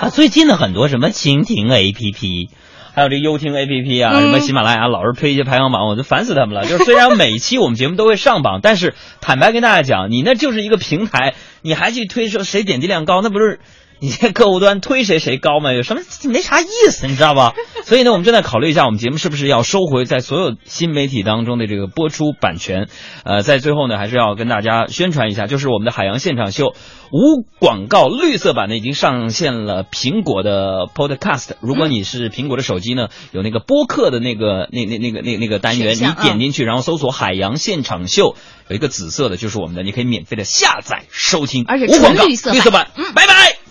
[0.00, 2.48] 啊，最近的很多什么蜻蜓 APP。
[2.94, 6.66] 还有这优听 A P P 啊，什么喜马拉雅，老是推一些排行榜，我就烦死他们了。
[6.66, 13.60] 就是虽然每期我们节目都会上榜，但是坦白跟大家讲，你那就是一个平台，你还去推说谁点击量高，那不是
[14.02, 15.72] 你这客户端推谁谁高嘛？
[15.72, 17.54] 有什么没啥意思，你知道吧？
[17.84, 22.88] 所以呢，我们正在考虑一下，我们节目是不是要收回在所有新媒体当中的这个播出版权。
[23.24, 26.74] 呃，在最后呢，还是要跟大家宣传一下，就是我们的海洋现场秀。
[27.12, 31.52] 无广告绿色版呢已经上线了苹果的 Podcast。
[31.60, 38.34] 如果你是苹果的手机呢，有那个播客的那个那那那个那那个单元，你点进去，然后搜索“海洋现场秀”，
[38.68, 42.90] 有一个紫色的，就是我们的，你可以免费的下载收听，而且无广告绿色绿色版。
[42.96, 43.61] 嗯，拜拜。